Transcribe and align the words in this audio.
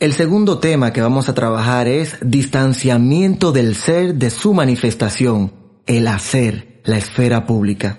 El 0.00 0.14
segundo 0.14 0.60
tema 0.60 0.94
que 0.94 1.02
vamos 1.02 1.28
a 1.28 1.34
trabajar 1.34 1.86
es 1.86 2.16
distanciamiento 2.22 3.52
del 3.52 3.74
ser 3.74 4.14
de 4.14 4.30
su 4.30 4.54
manifestación, 4.54 5.52
el 5.84 6.08
hacer, 6.08 6.80
la 6.84 6.96
esfera 6.96 7.44
pública. 7.44 7.98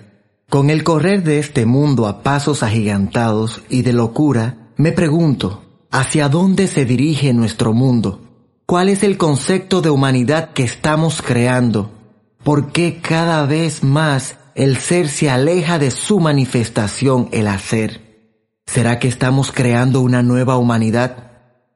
Con 0.50 0.70
el 0.70 0.82
correr 0.82 1.22
de 1.22 1.38
este 1.38 1.64
mundo 1.64 2.08
a 2.08 2.24
pasos 2.24 2.64
agigantados 2.64 3.62
y 3.68 3.82
de 3.82 3.92
locura, 3.92 4.72
me 4.76 4.90
pregunto, 4.90 5.62
¿hacia 5.92 6.28
dónde 6.28 6.66
se 6.66 6.84
dirige 6.84 7.32
nuestro 7.34 7.72
mundo? 7.72 8.20
¿Cuál 8.66 8.88
es 8.88 9.04
el 9.04 9.16
concepto 9.16 9.80
de 9.80 9.90
humanidad 9.90 10.54
que 10.54 10.64
estamos 10.64 11.22
creando? 11.22 11.92
¿Por 12.42 12.72
qué 12.72 12.98
cada 13.00 13.46
vez 13.46 13.84
más 13.84 14.38
el 14.56 14.78
ser 14.78 15.06
se 15.06 15.30
aleja 15.30 15.78
de 15.78 15.92
su 15.92 16.18
manifestación, 16.18 17.28
el 17.30 17.46
hacer? 17.46 18.26
¿Será 18.66 18.98
que 18.98 19.06
estamos 19.06 19.52
creando 19.52 20.00
una 20.00 20.24
nueva 20.24 20.56
humanidad? 20.56 21.31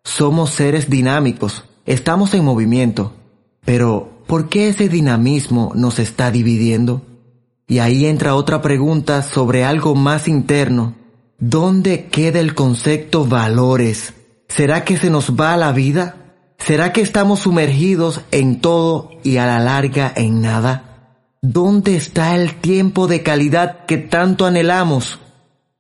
Somos 0.06 0.50
seres 0.50 0.88
dinámicos, 0.88 1.64
estamos 1.84 2.32
en 2.34 2.44
movimiento, 2.44 3.12
pero 3.64 4.22
¿por 4.28 4.48
qué 4.48 4.68
ese 4.68 4.88
dinamismo 4.88 5.72
nos 5.74 5.98
está 5.98 6.30
dividiendo? 6.30 7.02
Y 7.66 7.80
ahí 7.80 8.06
entra 8.06 8.36
otra 8.36 8.62
pregunta 8.62 9.24
sobre 9.24 9.64
algo 9.64 9.96
más 9.96 10.28
interno. 10.28 10.94
¿Dónde 11.40 12.06
queda 12.06 12.38
el 12.38 12.54
concepto 12.54 13.26
valores? 13.26 14.14
¿Será 14.48 14.84
que 14.84 14.96
se 14.96 15.10
nos 15.10 15.32
va 15.32 15.56
la 15.56 15.72
vida? 15.72 16.36
¿Será 16.56 16.92
que 16.92 17.00
estamos 17.00 17.40
sumergidos 17.40 18.20
en 18.30 18.60
todo 18.60 19.10
y 19.24 19.38
a 19.38 19.46
la 19.46 19.58
larga 19.58 20.12
en 20.14 20.40
nada? 20.40 21.16
¿Dónde 21.42 21.96
está 21.96 22.36
el 22.36 22.54
tiempo 22.60 23.08
de 23.08 23.24
calidad 23.24 23.84
que 23.86 23.98
tanto 23.98 24.46
anhelamos? 24.46 25.18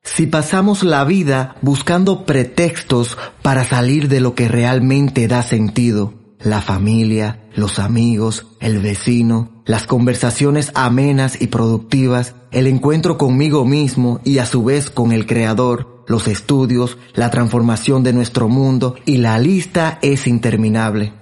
Si 0.06 0.28
pasamos 0.28 0.84
la 0.84 1.04
vida 1.04 1.56
buscando 1.62 2.24
pretextos 2.24 3.18
para 3.42 3.64
salir 3.64 4.08
de 4.08 4.20
lo 4.20 4.34
que 4.36 4.46
realmente 4.46 5.26
da 5.26 5.42
sentido, 5.42 6.14
la 6.38 6.62
familia, 6.62 7.42
los 7.56 7.80
amigos, 7.80 8.46
el 8.60 8.78
vecino, 8.78 9.62
las 9.66 9.86
conversaciones 9.88 10.70
amenas 10.74 11.42
y 11.42 11.48
productivas, 11.48 12.34
el 12.52 12.68
encuentro 12.68 13.18
conmigo 13.18 13.64
mismo 13.64 14.20
y 14.24 14.38
a 14.38 14.46
su 14.46 14.62
vez 14.64 14.90
con 14.90 15.10
el 15.10 15.26
Creador, 15.26 16.04
los 16.06 16.28
estudios, 16.28 16.96
la 17.14 17.30
transformación 17.30 18.04
de 18.04 18.12
nuestro 18.12 18.48
mundo 18.48 18.94
y 19.06 19.16
la 19.16 19.40
lista 19.40 19.98
es 20.02 20.28
interminable. 20.28 21.14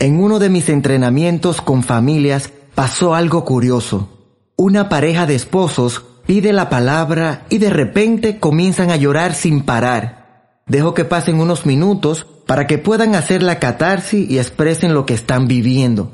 En 0.00 0.20
uno 0.20 0.40
de 0.40 0.50
mis 0.50 0.68
entrenamientos 0.68 1.60
con 1.60 1.84
familias 1.84 2.50
pasó 2.74 3.14
algo 3.14 3.44
curioso. 3.44 4.08
Una 4.56 4.88
pareja 4.88 5.24
de 5.24 5.36
esposos 5.36 6.04
pide 6.26 6.52
la 6.52 6.68
palabra 6.68 7.46
y 7.50 7.58
de 7.58 7.70
repente 7.70 8.38
comienzan 8.38 8.90
a 8.90 8.96
llorar 8.96 9.34
sin 9.34 9.62
parar. 9.62 10.62
Dejo 10.66 10.94
que 10.94 11.04
pasen 11.04 11.40
unos 11.40 11.66
minutos 11.66 12.26
para 12.46 12.66
que 12.66 12.78
puedan 12.78 13.14
hacer 13.14 13.42
la 13.42 13.58
catarsis 13.58 14.30
y 14.30 14.38
expresen 14.38 14.94
lo 14.94 15.06
que 15.06 15.14
están 15.14 15.46
viviendo. 15.46 16.12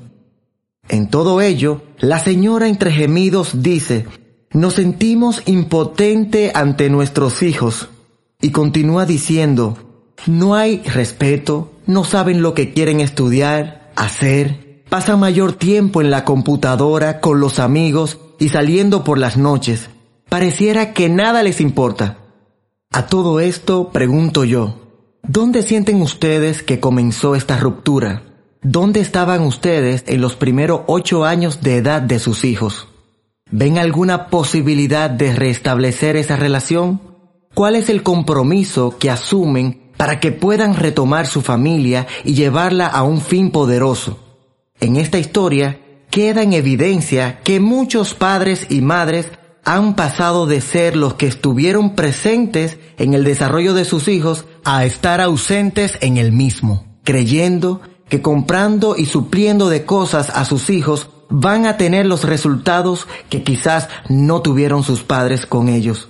En 0.88 1.08
todo 1.08 1.40
ello, 1.40 1.82
la 1.98 2.18
señora 2.18 2.66
entre 2.68 2.90
gemidos 2.90 3.62
dice, 3.62 4.06
nos 4.52 4.74
sentimos 4.74 5.42
impotente 5.46 6.50
ante 6.54 6.90
nuestros 6.90 7.42
hijos. 7.42 7.88
Y 8.42 8.50
continúa 8.50 9.06
diciendo, 9.06 9.76
no 10.26 10.54
hay 10.56 10.82
respeto, 10.82 11.72
no 11.86 12.04
saben 12.04 12.42
lo 12.42 12.54
que 12.54 12.72
quieren 12.72 13.00
estudiar, 13.00 13.92
hacer, 13.94 14.84
pasan 14.88 15.20
mayor 15.20 15.52
tiempo 15.52 16.00
en 16.00 16.10
la 16.10 16.24
computadora 16.24 17.20
con 17.20 17.38
los 17.38 17.60
amigos 17.60 18.18
y 18.40 18.48
saliendo 18.48 19.04
por 19.04 19.18
las 19.18 19.36
noches. 19.36 19.90
Pareciera 20.30 20.94
que 20.94 21.08
nada 21.08 21.42
les 21.42 21.60
importa. 21.60 22.18
A 22.92 23.08
todo 23.08 23.40
esto 23.40 23.90
pregunto 23.90 24.44
yo, 24.44 24.76
¿dónde 25.24 25.64
sienten 25.64 26.00
ustedes 26.00 26.62
que 26.62 26.78
comenzó 26.78 27.34
esta 27.34 27.58
ruptura? 27.58 28.22
¿Dónde 28.62 29.00
estaban 29.00 29.42
ustedes 29.42 30.04
en 30.06 30.20
los 30.20 30.36
primeros 30.36 30.82
ocho 30.86 31.24
años 31.24 31.62
de 31.62 31.78
edad 31.78 32.00
de 32.00 32.20
sus 32.20 32.44
hijos? 32.44 32.86
¿Ven 33.50 33.76
alguna 33.76 34.28
posibilidad 34.28 35.10
de 35.10 35.34
restablecer 35.34 36.14
esa 36.14 36.36
relación? 36.36 37.00
¿Cuál 37.52 37.74
es 37.74 37.90
el 37.90 38.04
compromiso 38.04 38.98
que 39.00 39.10
asumen 39.10 39.90
para 39.96 40.20
que 40.20 40.30
puedan 40.30 40.76
retomar 40.76 41.26
su 41.26 41.42
familia 41.42 42.06
y 42.22 42.34
llevarla 42.34 42.86
a 42.86 43.02
un 43.02 43.20
fin 43.20 43.50
poderoso? 43.50 44.20
En 44.78 44.94
esta 44.94 45.18
historia 45.18 45.80
queda 46.08 46.44
en 46.44 46.52
evidencia 46.52 47.40
que 47.42 47.58
muchos 47.58 48.14
padres 48.14 48.68
y 48.70 48.80
madres 48.80 49.26
han 49.64 49.94
pasado 49.94 50.46
de 50.46 50.60
ser 50.60 50.96
los 50.96 51.14
que 51.14 51.26
estuvieron 51.26 51.94
presentes 51.94 52.78
en 52.98 53.14
el 53.14 53.24
desarrollo 53.24 53.74
de 53.74 53.84
sus 53.84 54.08
hijos 54.08 54.44
a 54.64 54.84
estar 54.84 55.20
ausentes 55.20 55.98
en 56.00 56.16
el 56.16 56.32
mismo, 56.32 56.86
creyendo 57.04 57.80
que 58.08 58.22
comprando 58.22 58.96
y 58.96 59.06
supliendo 59.06 59.68
de 59.68 59.84
cosas 59.84 60.30
a 60.30 60.44
sus 60.44 60.70
hijos 60.70 61.08
van 61.30 61.64
a 61.64 61.76
tener 61.76 62.06
los 62.06 62.24
resultados 62.24 63.06
que 63.28 63.42
quizás 63.42 63.88
no 64.08 64.42
tuvieron 64.42 64.82
sus 64.82 65.02
padres 65.02 65.46
con 65.46 65.68
ellos. 65.68 66.08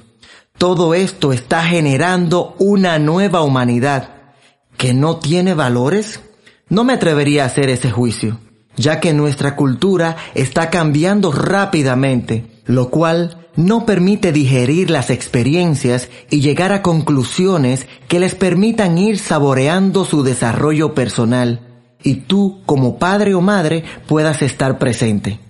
Todo 0.57 0.95
esto 0.95 1.33
está 1.33 1.63
generando 1.63 2.55
una 2.59 2.99
nueva 2.99 3.43
humanidad 3.43 4.11
que 4.77 4.95
no 4.95 5.17
tiene 5.17 5.55
valores. 5.55 6.21
No 6.69 6.85
me 6.85 6.95
atrevería 6.95 7.45
a 7.45 7.47
hacer 7.47 7.69
ese 7.69 7.91
juicio, 7.91 8.39
ya 8.77 9.01
que 9.01 9.13
nuestra 9.13 9.57
cultura 9.57 10.17
está 10.35 10.71
cambiando 10.71 11.33
rápidamente, 11.33 12.50
lo 12.67 12.91
cual 12.91 13.49
no 13.57 13.85
permite 13.87 14.33
digerir 14.33 14.91
las 14.91 15.11
experiencias 15.11 16.09
y 16.31 16.41
llegar 16.41 16.73
a 16.73 16.83
conclusiones 16.83 17.87
que 18.09 18.21
les 18.21 18.35
permitan 18.35 18.97
ir 18.99 19.19
saboreando 19.19 20.05
su 20.05 20.23
desarrollo 20.23 20.95
personal 20.95 21.67
y 22.03 22.17
tú 22.17 22.61
como 22.67 22.99
padre 22.99 23.35
o 23.35 23.41
madre 23.41 23.85
puedas 24.07 24.43
estar 24.43 24.79
presente. 24.79 25.41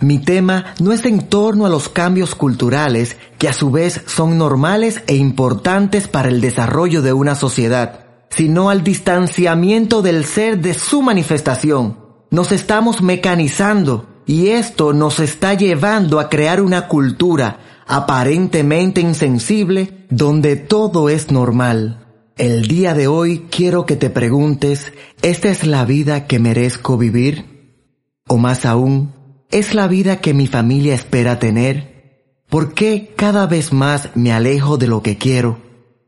Mi 0.00 0.18
tema 0.18 0.74
no 0.80 0.92
es 0.92 1.04
en 1.04 1.28
torno 1.28 1.66
a 1.66 1.68
los 1.68 1.90
cambios 1.90 2.34
culturales 2.34 3.18
que 3.38 3.48
a 3.48 3.52
su 3.52 3.70
vez 3.70 4.02
son 4.06 4.38
normales 4.38 5.02
e 5.06 5.14
importantes 5.14 6.08
para 6.08 6.28
el 6.28 6.40
desarrollo 6.40 7.02
de 7.02 7.12
una 7.12 7.34
sociedad, 7.34 8.06
sino 8.30 8.70
al 8.70 8.82
distanciamiento 8.82 10.00
del 10.00 10.24
ser 10.24 10.60
de 10.60 10.72
su 10.72 11.02
manifestación. 11.02 11.98
Nos 12.30 12.50
estamos 12.50 13.02
mecanizando, 13.02 14.06
y 14.30 14.50
esto 14.50 14.92
nos 14.92 15.18
está 15.18 15.54
llevando 15.54 16.20
a 16.20 16.28
crear 16.28 16.60
una 16.62 16.86
cultura 16.86 17.82
aparentemente 17.88 19.00
insensible 19.00 20.06
donde 20.08 20.54
todo 20.54 21.08
es 21.08 21.32
normal. 21.32 22.06
El 22.36 22.68
día 22.68 22.94
de 22.94 23.08
hoy 23.08 23.48
quiero 23.50 23.86
que 23.86 23.96
te 23.96 24.08
preguntes, 24.08 24.92
¿esta 25.20 25.48
es 25.48 25.66
la 25.66 25.84
vida 25.84 26.28
que 26.28 26.38
merezco 26.38 26.96
vivir? 26.96 27.82
O 28.28 28.36
más 28.36 28.66
aún, 28.66 29.12
¿es 29.50 29.74
la 29.74 29.88
vida 29.88 30.20
que 30.20 30.32
mi 30.32 30.46
familia 30.46 30.94
espera 30.94 31.40
tener? 31.40 32.44
¿Por 32.48 32.72
qué 32.72 33.12
cada 33.16 33.48
vez 33.48 33.72
más 33.72 34.10
me 34.14 34.32
alejo 34.32 34.76
de 34.76 34.86
lo 34.86 35.02
que 35.02 35.18
quiero? 35.18 35.58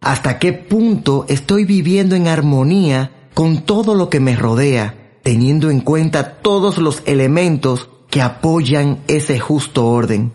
¿Hasta 0.00 0.38
qué 0.38 0.52
punto 0.52 1.26
estoy 1.28 1.64
viviendo 1.64 2.14
en 2.14 2.28
armonía 2.28 3.28
con 3.34 3.62
todo 3.62 3.96
lo 3.96 4.08
que 4.10 4.20
me 4.20 4.36
rodea, 4.36 5.18
teniendo 5.24 5.70
en 5.70 5.80
cuenta 5.80 6.40
todos 6.40 6.78
los 6.78 7.02
elementos 7.04 7.88
que 8.12 8.20
apoyan 8.20 8.98
ese 9.08 9.40
justo 9.40 9.86
orden. 9.86 10.34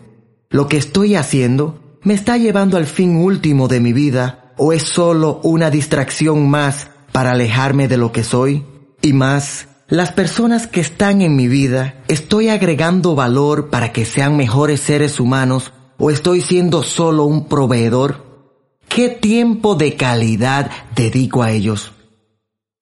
¿Lo 0.50 0.66
que 0.66 0.76
estoy 0.76 1.14
haciendo 1.14 1.78
me 2.02 2.12
está 2.12 2.36
llevando 2.36 2.76
al 2.76 2.86
fin 2.86 3.18
último 3.18 3.68
de 3.68 3.78
mi 3.78 3.92
vida 3.92 4.52
o 4.56 4.72
es 4.72 4.82
solo 4.82 5.40
una 5.44 5.70
distracción 5.70 6.50
más 6.50 6.88
para 7.12 7.30
alejarme 7.30 7.86
de 7.86 7.96
lo 7.96 8.10
que 8.10 8.24
soy? 8.24 8.64
Y 9.00 9.12
más, 9.12 9.68
las 9.86 10.10
personas 10.10 10.66
que 10.66 10.80
están 10.80 11.22
en 11.22 11.36
mi 11.36 11.46
vida, 11.46 12.02
¿estoy 12.08 12.48
agregando 12.48 13.14
valor 13.14 13.70
para 13.70 13.92
que 13.92 14.04
sean 14.04 14.36
mejores 14.36 14.80
seres 14.80 15.20
humanos 15.20 15.72
o 15.98 16.10
estoy 16.10 16.40
siendo 16.40 16.82
solo 16.82 17.26
un 17.26 17.46
proveedor? 17.46 18.50
¿Qué 18.88 19.08
tiempo 19.08 19.76
de 19.76 19.94
calidad 19.94 20.68
dedico 20.96 21.44
a 21.44 21.52
ellos? 21.52 21.92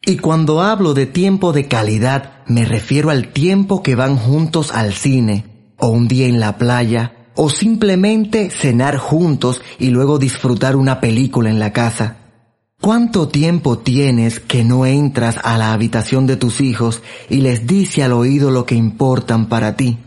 Y 0.08 0.18
cuando 0.18 0.62
hablo 0.62 0.94
de 0.94 1.06
tiempo 1.06 1.52
de 1.52 1.66
calidad, 1.66 2.44
me 2.46 2.64
refiero 2.64 3.10
al 3.10 3.32
tiempo 3.32 3.82
que 3.82 3.96
van 3.96 4.16
juntos 4.16 4.70
al 4.70 4.92
cine, 4.92 5.72
o 5.78 5.88
un 5.88 6.06
día 6.06 6.28
en 6.28 6.38
la 6.38 6.58
playa, 6.58 7.26
o 7.34 7.50
simplemente 7.50 8.50
cenar 8.50 8.98
juntos 8.98 9.62
y 9.80 9.90
luego 9.90 10.20
disfrutar 10.20 10.76
una 10.76 11.00
película 11.00 11.50
en 11.50 11.58
la 11.58 11.72
casa. 11.72 12.18
¿Cuánto 12.80 13.26
tiempo 13.26 13.78
tienes 13.78 14.38
que 14.38 14.62
no 14.62 14.86
entras 14.86 15.40
a 15.42 15.58
la 15.58 15.72
habitación 15.72 16.28
de 16.28 16.36
tus 16.36 16.60
hijos 16.60 17.02
y 17.28 17.38
les 17.38 17.66
dice 17.66 18.04
al 18.04 18.12
oído 18.12 18.52
lo 18.52 18.64
que 18.64 18.76
importan 18.76 19.48
para 19.48 19.74
ti? 19.74 19.98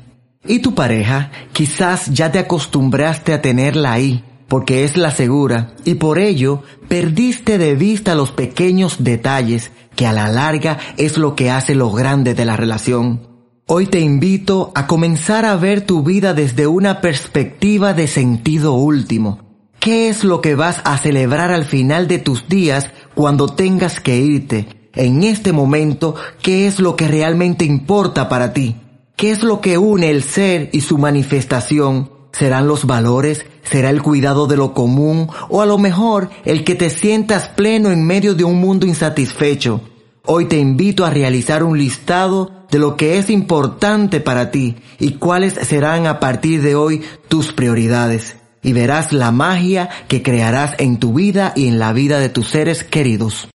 Y 0.48 0.60
tu 0.60 0.76
pareja, 0.76 1.30
quizás 1.52 2.06
ya 2.14 2.32
te 2.32 2.40
acostumbraste 2.40 3.34
a 3.34 3.42
tenerla 3.42 3.92
ahí, 3.92 4.24
porque 4.50 4.84
es 4.84 4.98
la 4.98 5.12
segura, 5.12 5.74
y 5.86 5.96
por 5.96 6.20
ello 6.20 6.64
perdiste 6.88 7.58
de 7.58 7.76
vista 7.76 8.16
los 8.16 8.32
pequeños 8.32 9.04
detalles 9.04 9.72
que 9.96 10.08
a 10.08 10.14
la 10.14 10.28
larga 10.28 10.78
es 10.98 11.18
lo 11.18 11.36
que 11.36 11.52
hace 11.52 11.76
lo 11.76 11.92
grande 11.92 12.34
de 12.34 12.46
la 12.46 12.58
relación. 12.58 13.28
Hoy 13.68 13.86
te 13.86 14.00
invito 14.00 14.72
a 14.76 14.88
comenzar 14.88 15.46
a 15.46 15.56
ver 15.56 15.86
tu 15.86 16.04
vida 16.04 16.34
desde 16.34 16.68
una 16.68 17.02
perspectiva 17.02 17.94
de 17.94 18.08
sentido 18.08 18.74
último. 18.74 19.40
¿Qué 19.80 20.10
es 20.10 20.24
lo 20.24 20.42
que 20.42 20.56
vas 20.56 20.82
a 20.84 20.98
celebrar 20.98 21.52
al 21.52 21.64
final 21.64 22.08
de 22.08 22.18
tus 22.18 22.50
días 22.50 22.90
cuando 23.14 23.48
tengas 23.48 24.00
que 24.00 24.18
irte? 24.18 24.80
en 24.96 25.24
este 25.24 25.54
momento 25.54 26.16
qué 26.42 26.68
es 26.68 26.80
lo 26.80 26.96
que 26.96 27.08
realmente 27.08 27.66
importa 27.66 28.30
para 28.30 28.54
ti. 28.54 28.76
¿Qué 29.16 29.32
es 29.32 29.44
lo 29.44 29.62
que 29.62 29.78
une 29.78 30.10
el 30.10 30.24
ser 30.24 30.70
y 30.72 30.82
su 30.82 30.98
manifestación? 30.98 32.12
¿Serán 32.32 32.68
los 32.68 32.86
valores? 32.86 33.46
¿Será 33.70 33.92
el 33.92 34.02
cuidado 34.02 34.48
de 34.48 34.58
lo 34.58 34.74
común? 34.74 35.30
¿O 35.48 35.62
a 35.62 35.68
lo 35.68 35.78
mejor 35.78 36.32
el 36.44 36.64
que 36.64 36.74
te 36.74 36.90
sientas 36.90 37.50
pleno 37.50 37.92
en 37.92 38.04
medio 38.04 38.34
de 38.34 38.44
un 38.44 38.60
mundo 38.60 38.88
insatisfecho? 38.88 39.82
Hoy 40.26 40.46
te 40.46 40.58
invito 40.58 41.06
a 41.06 41.12
realizar 41.12 41.62
un 41.62 41.78
listado 41.78 42.52
de 42.72 42.80
lo 42.80 42.98
que 42.98 43.20
es 43.20 43.30
importante 43.30 44.22
para 44.22 44.50
ti 44.50 44.78
y 44.98 45.14
cuáles 45.14 45.54
serán 45.54 46.08
a 46.08 46.20
partir 46.20 46.64
de 46.64 46.74
hoy 46.74 47.04
tus 47.28 47.54
prioridades. 47.54 48.38
Y 48.64 48.74
verás 48.74 49.14
la 49.14 49.32
magia 49.32 49.88
que 50.08 50.24
crearás 50.24 50.74
en 50.80 50.98
tu 50.98 51.14
vida 51.14 51.54
y 51.56 51.68
en 51.68 51.78
la 51.78 51.94
vida 51.94 52.20
de 52.20 52.30
tus 52.30 52.48
seres 52.48 52.84
queridos. 52.84 53.48